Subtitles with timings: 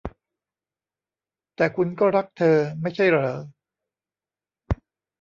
[1.55, 3.35] แต่คุณก็รักเธอ ไม่ใช่เหรอ?